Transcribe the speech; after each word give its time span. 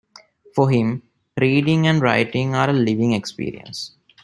For 0.55 0.71
him, 0.71 1.03
reading 1.39 1.85
and 1.85 2.01
writing 2.01 2.55
are 2.55 2.71
a 2.71 2.73
living 2.73 3.11
experience. 3.13 3.91